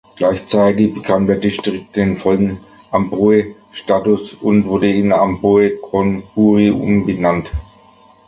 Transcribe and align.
Gleichzeitig 0.15 0.95
bekam 0.95 1.27
der 1.27 1.35
Distrikt 1.35 1.95
den 1.95 2.17
vollen 2.17 2.57
Amphoe-Status 2.89 4.33
und 4.33 4.65
wurde 4.65 4.91
in 4.91 5.13
„Amphoe 5.13 5.77
Khon 5.79 6.23
Buri“ 6.33 6.71
umbenannt. 6.71 7.51